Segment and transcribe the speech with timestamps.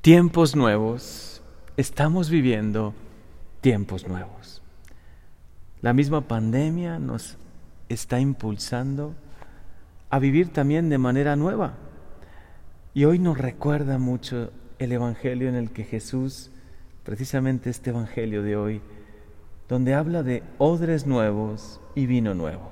[0.00, 1.42] tiempos nuevos,
[1.76, 2.94] estamos viviendo
[3.60, 4.62] tiempos nuevos.
[5.80, 7.36] La misma pandemia nos
[7.88, 9.14] está impulsando
[10.10, 11.74] a vivir también de manera nueva.
[12.94, 16.50] Y hoy nos recuerda mucho el Evangelio en el que Jesús,
[17.04, 18.80] precisamente este Evangelio de hoy,
[19.68, 22.70] donde habla de odres nuevos y vino nuevo.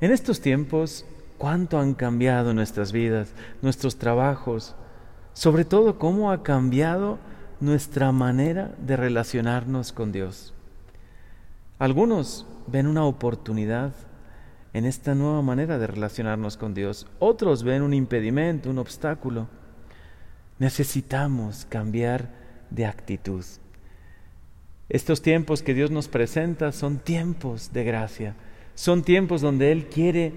[0.00, 1.04] En estos tiempos,
[1.38, 4.76] cuánto han cambiado nuestras vidas, nuestros trabajos,
[5.38, 7.20] sobre todo cómo ha cambiado
[7.60, 10.52] nuestra manera de relacionarnos con Dios.
[11.78, 13.92] Algunos ven una oportunidad
[14.72, 19.46] en esta nueva manera de relacionarnos con Dios, otros ven un impedimento, un obstáculo.
[20.58, 22.30] Necesitamos cambiar
[22.70, 23.44] de actitud.
[24.88, 28.34] Estos tiempos que Dios nos presenta son tiempos de gracia,
[28.74, 30.32] son tiempos donde Él quiere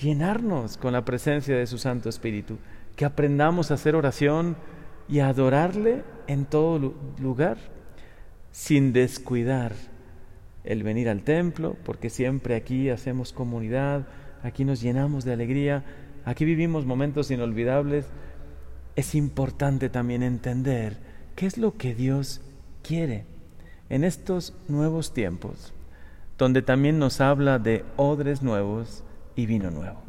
[0.00, 2.58] llenarnos con la presencia de su Santo Espíritu,
[2.96, 4.56] que aprendamos a hacer oración
[5.08, 7.58] y a adorarle en todo lugar,
[8.50, 9.72] sin descuidar
[10.64, 14.06] el venir al templo, porque siempre aquí hacemos comunidad,
[14.42, 15.84] aquí nos llenamos de alegría,
[16.24, 18.06] aquí vivimos momentos inolvidables.
[18.94, 20.98] Es importante también entender
[21.34, 22.40] qué es lo que Dios
[22.82, 23.24] quiere
[23.88, 25.72] en estos nuevos tiempos,
[26.38, 29.02] donde también nos habla de odres nuevos
[29.34, 30.02] y vino nuevo.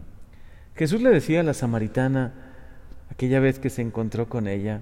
[0.76, 2.53] Jesús le decía a la samaritana,
[3.14, 4.82] aquella vez que se encontró con ella,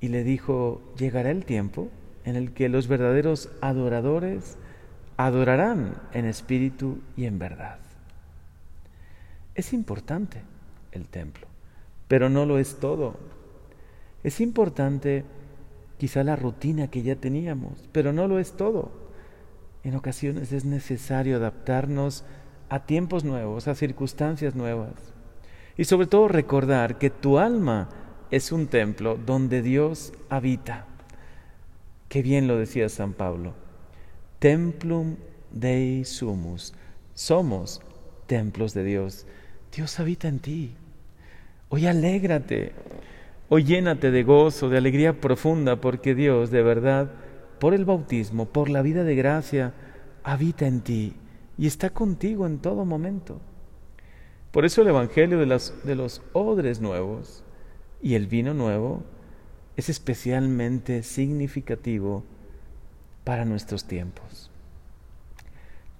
[0.00, 1.88] y le dijo, llegará el tiempo
[2.24, 4.56] en el que los verdaderos adoradores
[5.16, 7.78] adorarán en espíritu y en verdad.
[9.56, 10.42] Es importante
[10.92, 11.48] el templo,
[12.06, 13.18] pero no lo es todo.
[14.22, 15.24] Es importante
[15.98, 18.92] quizá la rutina que ya teníamos, pero no lo es todo.
[19.82, 22.24] En ocasiones es necesario adaptarnos
[22.68, 25.17] a tiempos nuevos, a circunstancias nuevas.
[25.78, 27.88] Y sobre todo recordar que tu alma
[28.32, 30.86] es un templo donde Dios habita.
[32.08, 33.54] Qué bien lo decía San Pablo.
[34.40, 35.16] Templum
[35.52, 36.74] Dei sumus.
[37.14, 37.80] Somos
[38.26, 39.24] templos de Dios.
[39.74, 40.74] Dios habita en ti.
[41.68, 42.72] Hoy alégrate.
[43.48, 47.12] Hoy llénate de gozo, de alegría profunda, porque Dios, de verdad,
[47.60, 49.74] por el bautismo, por la vida de gracia,
[50.24, 51.14] habita en ti
[51.56, 53.40] y está contigo en todo momento.
[54.50, 57.44] Por eso el Evangelio de, de los odres nuevos
[58.02, 59.02] y el vino nuevo
[59.76, 62.24] es especialmente significativo
[63.24, 64.50] para nuestros tiempos.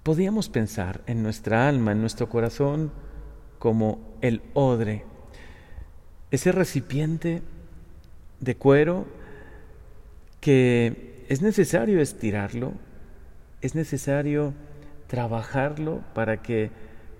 [0.03, 2.91] Podríamos pensar en nuestra alma, en nuestro corazón,
[3.59, 5.05] como el odre,
[6.31, 7.41] ese recipiente
[8.39, 9.05] de cuero
[10.39, 12.73] que es necesario estirarlo,
[13.61, 14.53] es necesario
[15.07, 16.71] trabajarlo para que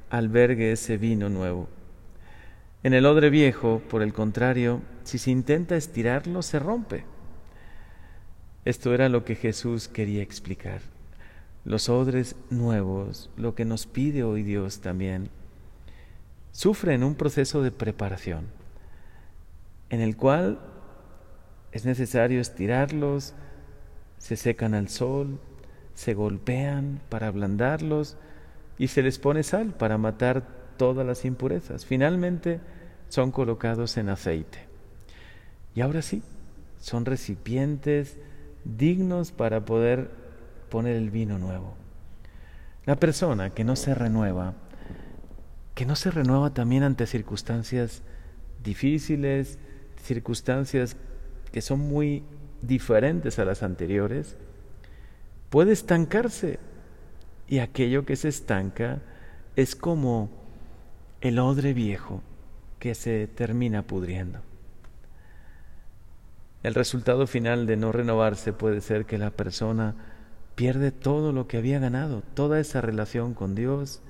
[0.09, 1.67] albergue ese vino nuevo.
[2.83, 7.03] En el odre viejo, por el contrario, si se intenta estirarlo, se rompe.
[8.65, 10.81] Esto era lo que Jesús quería explicar.
[11.65, 15.29] Los odres nuevos, lo que nos pide hoy Dios también,
[16.51, 18.47] sufren un proceso de preparación,
[19.89, 20.59] en el cual
[21.71, 23.33] es necesario estirarlos,
[24.17, 25.39] se secan al sol,
[25.93, 28.17] se golpean para ablandarlos
[28.79, 30.47] y se les pone sal para matar
[30.77, 31.85] todas las impurezas.
[31.85, 32.61] Finalmente
[33.09, 34.65] son colocados en aceite.
[35.75, 36.23] Y ahora sí,
[36.79, 38.17] son recipientes
[38.63, 40.09] dignos para poder
[40.69, 41.75] poner el vino nuevo.
[42.85, 44.53] La persona que no se renueva,
[45.75, 48.01] que no se renueva también ante circunstancias
[48.63, 49.59] difíciles,
[50.01, 50.95] circunstancias
[51.51, 52.23] que son muy
[52.61, 54.37] diferentes a las anteriores,
[55.49, 56.59] puede estancarse.
[57.49, 59.01] Y aquello que se estanca
[59.55, 60.29] es como
[61.19, 62.21] el odre viejo
[62.77, 64.39] que se termina pudriendo.
[66.61, 69.95] El resultado final de no renovarse puede ser que la persona
[70.53, 74.01] pierde todo lo que había ganado, toda esa relación con Dios,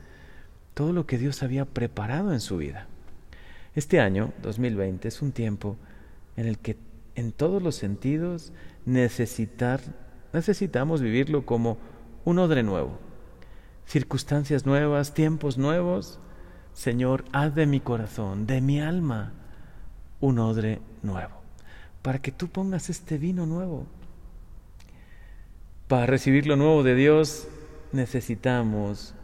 [0.74, 2.88] todo lo que Dios había preparado en su vida.
[3.74, 5.78] Este año, 2020, es un tiempo
[6.36, 6.76] en el que
[7.16, 8.52] en todos los sentidos
[8.86, 9.80] necesitar,
[10.34, 11.78] necesitamos vivirlo como
[12.26, 13.09] un odre nuevo.
[13.90, 16.20] Circunstancias nuevas, tiempos nuevos,
[16.74, 19.34] Señor, haz de mi corazón, de mi alma,
[20.20, 21.42] un odre nuevo,
[22.04, 23.88] para que tú pongas este vino nuevo.
[25.88, 27.48] Para recibir lo nuevo de Dios
[27.92, 29.16] necesitamos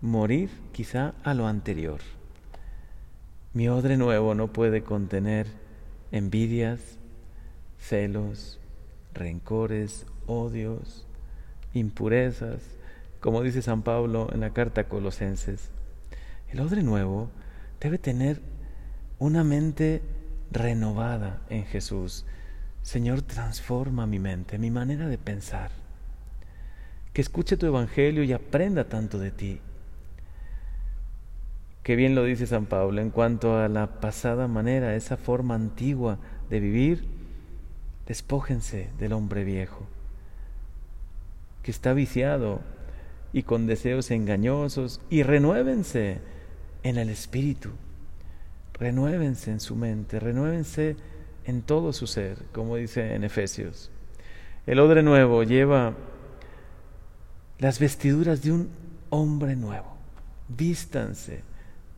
[0.00, 2.00] morir quizá a lo anterior.
[3.52, 5.48] Mi odre nuevo no puede contener
[6.12, 6.96] envidias,
[7.78, 8.58] celos,
[9.12, 11.06] rencores, odios,
[11.74, 12.62] impurezas,
[13.22, 15.70] como dice San Pablo en la carta a Colosenses.
[16.50, 17.30] El odre nuevo
[17.80, 18.42] debe tener
[19.20, 20.02] una mente
[20.50, 22.26] renovada en Jesús.
[22.82, 25.70] Señor, transforma mi mente, mi manera de pensar.
[27.12, 29.60] Que escuche tu evangelio y aprenda tanto de ti.
[31.84, 36.18] Qué bien lo dice San Pablo en cuanto a la pasada manera, esa forma antigua
[36.50, 37.04] de vivir,
[38.04, 39.86] despójense del hombre viejo,
[41.62, 42.62] que está viciado
[43.32, 46.18] y con deseos engañosos, y renuévense
[46.82, 47.70] en el espíritu,
[48.74, 50.96] renuévense en su mente, renuévense
[51.44, 53.90] en todo su ser, como dice en Efesios.
[54.66, 55.94] El odre nuevo lleva
[57.58, 58.70] las vestiduras de un
[59.10, 59.96] hombre nuevo.
[60.48, 61.42] Vístanse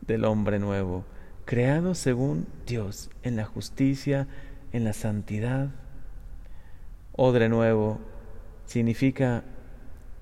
[0.01, 1.05] del hombre nuevo,
[1.45, 4.27] creado según Dios, en la justicia,
[4.71, 5.69] en la santidad.
[7.13, 7.99] Odre nuevo
[8.65, 9.43] significa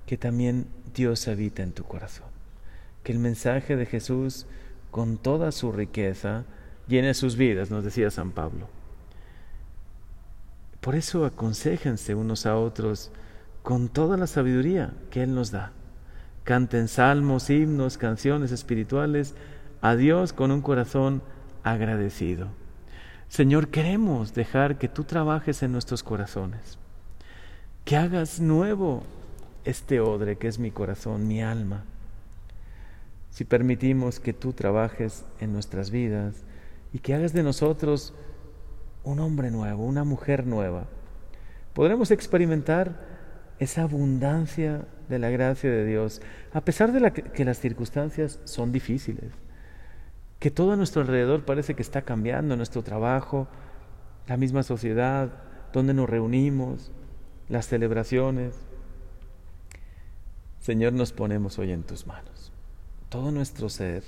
[0.06, 2.28] que también Dios habita en tu corazón.
[3.04, 4.46] Que el mensaje de Jesús,
[4.92, 6.46] con toda su riqueza,
[6.88, 8.68] llene sus vidas, nos decía San Pablo.
[10.80, 13.12] Por eso aconsejense unos a otros
[13.62, 15.72] con toda la sabiduría que Él nos da.
[16.44, 19.34] Canten salmos, himnos, canciones espirituales
[19.82, 21.22] a Dios con un corazón
[21.64, 22.50] agradecido.
[23.30, 26.78] Señor, queremos dejar que tú trabajes en nuestros corazones,
[27.86, 29.04] que hagas nuevo
[29.66, 31.86] este odre que es mi corazón, mi alma.
[33.30, 36.44] Si permitimos que tú trabajes en nuestras vidas
[36.94, 38.14] y que hagas de nosotros
[39.04, 40.86] un hombre nuevo, una mujer nueva,
[41.74, 43.14] podremos experimentar
[43.60, 46.22] esa abundancia de la gracia de Dios,
[46.54, 49.32] a pesar de que, las circunstancias son difíciles,
[50.40, 53.48] que todo a nuestro alrededor parece que está cambiando, nuestro trabajo,
[54.28, 55.32] la misma sociedad,
[55.72, 56.92] donde nos reunimos,
[57.50, 58.56] las celebraciones.
[60.64, 62.54] Señor, nos ponemos hoy en tus manos.
[63.10, 64.02] Todo nuestro ser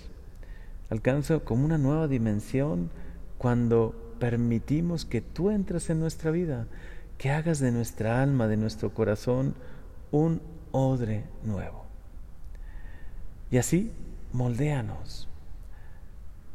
[0.90, 2.92] alcanza como una nueva dimensión
[3.38, 6.68] cuando permitimos que tú entres en nuestra vida,
[7.18, 9.54] que hagas de nuestra alma, de nuestro corazón,
[10.12, 10.42] un
[10.72, 11.84] odre nuevo.
[13.52, 13.92] Y así,
[14.32, 15.28] moldéanos.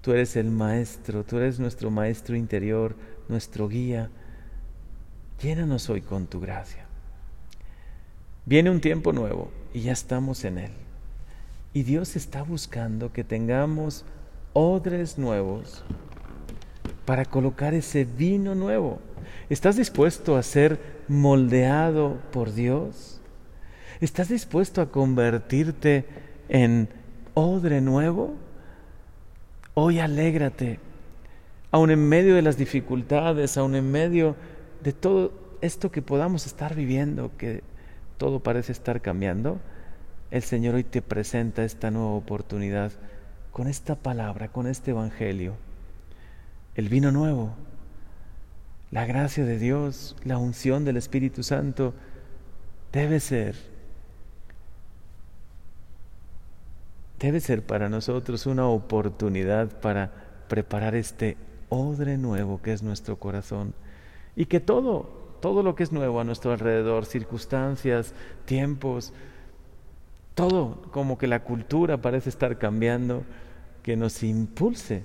[0.01, 2.97] Tú eres el maestro, tú eres nuestro maestro interior,
[3.29, 4.09] nuestro guía.
[5.43, 6.90] Llénanos hoy con tu gracia.
[8.51, 10.73] Viene un tiempo nuevo y ya estamos en él.
[11.73, 14.05] Y Dios está buscando que tengamos
[14.55, 15.85] odres nuevos
[17.05, 18.99] para colocar ese vino nuevo.
[19.51, 23.21] ¿Estás dispuesto a ser moldeado por Dios?
[24.01, 26.05] ¿Estás dispuesto a convertirte
[26.49, 26.89] en
[27.35, 28.35] odre nuevo?
[29.75, 30.81] Hoy alégrate,
[31.71, 34.35] aun en medio de las dificultades, aun en medio
[34.83, 37.63] de todo esto que podamos estar viviendo, que
[38.21, 39.61] todo parece estar cambiando,
[40.31, 42.93] el Señor hoy te presenta esta nueva oportunidad
[43.51, 45.55] con esta palabra, con este Evangelio.
[46.75, 47.55] El vino nuevo,
[48.91, 51.95] la gracia de Dios, la unción del Espíritu Santo,
[52.93, 53.57] debe ser,
[57.19, 60.13] debe ser para nosotros una oportunidad para
[60.47, 61.39] preparar este
[61.71, 63.73] odre nuevo que es nuestro corazón
[64.37, 68.15] y que todo, todo lo que es nuevo a nuestro alrededor, circunstancias,
[68.45, 69.13] tiempos,
[70.35, 73.25] todo como que la cultura parece estar cambiando,
[73.83, 75.05] que nos impulse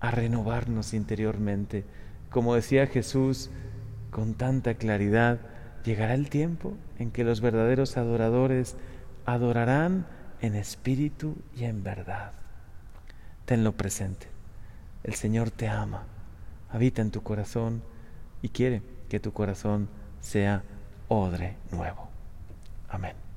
[0.00, 1.84] a renovarnos interiormente.
[2.30, 3.50] Como decía Jesús
[4.10, 5.40] con tanta claridad,
[5.84, 8.76] llegará el tiempo en que los verdaderos adoradores
[9.26, 10.06] adorarán
[10.40, 12.32] en espíritu y en verdad.
[13.44, 14.26] Tenlo presente.
[15.04, 16.04] El Señor te ama,
[16.70, 17.82] habita en tu corazón
[18.42, 19.88] y quiere que tu corazón
[20.20, 20.62] sea
[21.08, 22.08] odre nuevo.
[22.88, 23.27] Amén.